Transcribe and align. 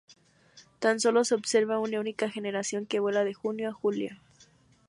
Tan 0.79 0.99
solo 0.99 1.23
se 1.23 1.35
observa 1.35 1.77
una 1.77 1.99
única 1.99 2.27
generación 2.27 2.87
que 2.87 2.99
vuela 2.99 3.23
de 3.23 3.35
junio 3.35 3.69
a 3.69 3.73
julio. 3.73 4.17